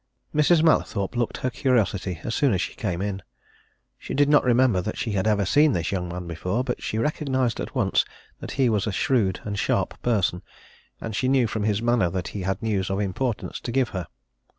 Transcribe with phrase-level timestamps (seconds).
[0.33, 0.63] Mrs.
[0.63, 3.21] Mallathorpe looked her curiosity as soon as she came in.
[3.99, 6.97] She did not remember that she had ever seen this young man before, but she
[6.97, 8.03] recognized at once
[8.39, 10.41] that he was a shrewd and sharp person,
[10.99, 14.07] and she knew from his manner that he had news of importance to give her.